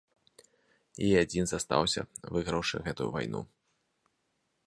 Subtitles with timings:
[1.07, 2.01] І адзін застаўся,
[2.35, 3.41] выйграўшы гэтую вайну.